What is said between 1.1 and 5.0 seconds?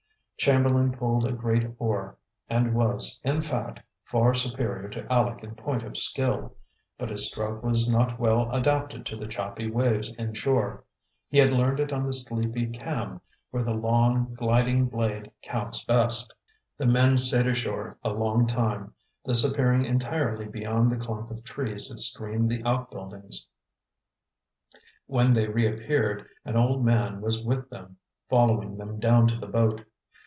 a great oar, and was, in fact, far superior